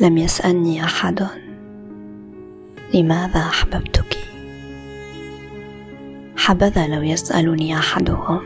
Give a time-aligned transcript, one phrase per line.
[0.00, 1.26] لم يسألني أحد.
[2.94, 4.18] لماذا أحببتك؟
[6.36, 8.40] حبذا لو يسألني أحدهم.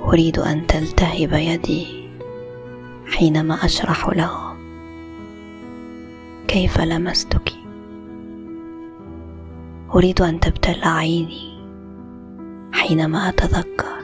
[0.00, 2.08] أريد أن تلتهب يدي
[3.06, 4.58] حينما أشرح لهم
[6.48, 7.52] كيف لمستك؟
[9.94, 11.58] أريد أن تبتل عيني
[12.72, 13.98] حينما أتذكر.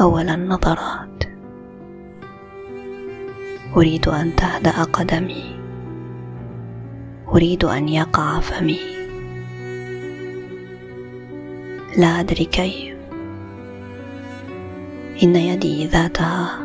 [0.00, 1.15] اول النظرات
[3.76, 5.56] أريد أن تهدأ قدمي.
[7.28, 8.80] أريد أن يقع فمي.
[11.96, 12.96] لا أدري كيف.
[15.22, 16.58] إن يدي ذاتها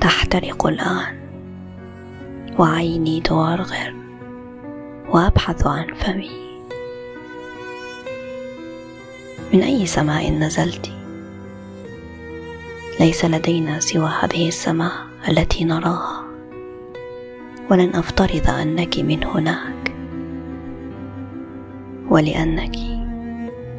[0.00, 1.20] تحترق الآن
[2.58, 3.94] وعيني تغرغر
[5.10, 6.30] وأبحث عن فمي.
[9.52, 10.92] من أي سماء نزلت؟
[13.00, 14.92] ليس لدينا سوى هذه السماء
[15.28, 16.21] التي نراها.
[17.72, 19.94] ولن أفترض أنك من هناك.
[22.10, 22.76] ولأنك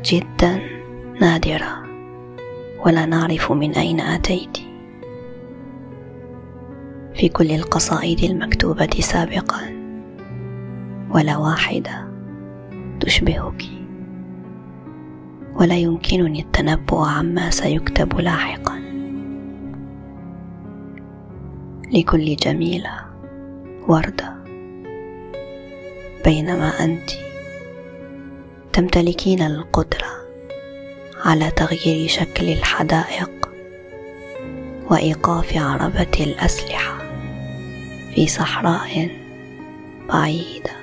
[0.05, 0.59] جدا
[1.21, 1.83] نادرة.
[2.85, 4.57] ولا نعرف من أين أتيت.
[7.13, 9.61] في كل القصائد المكتوبة سابقا
[11.09, 12.07] ولا واحدة
[12.99, 13.63] تشبهك.
[15.55, 18.79] ولا يمكنني التنبؤ عما سيكتب لاحقا.
[21.93, 23.12] لكل جميلة
[23.87, 24.33] وردة.
[26.25, 27.11] بينما أنت
[28.73, 30.13] تمتلكين القدرة
[31.25, 33.49] على تغيير شكل الحدائق
[34.89, 36.97] وإيقاف عربة الأسلحة
[38.15, 39.09] في صحراء
[40.09, 40.82] بعيدة.